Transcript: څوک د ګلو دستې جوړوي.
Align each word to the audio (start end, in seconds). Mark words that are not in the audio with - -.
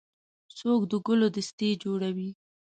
څوک 0.59 0.81
د 0.91 0.93
ګلو 1.05 1.27
دستې 1.35 1.69
جوړوي. 1.83 2.29